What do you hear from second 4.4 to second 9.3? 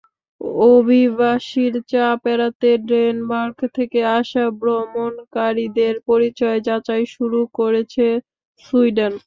ভ্রমণকারীদের পরিচয় যাচাই শুরু করেছে সুইডেন।